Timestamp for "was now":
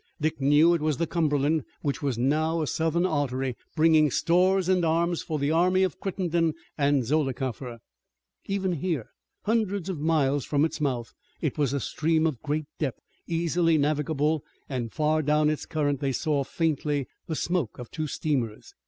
2.01-2.63